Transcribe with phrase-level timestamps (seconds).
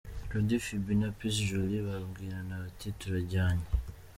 [0.29, 3.67] Jody Phibi na Peace Jolis babwirana bati "Turajyanye".